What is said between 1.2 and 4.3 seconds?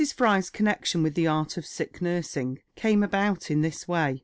art of sick nursing came about in this way.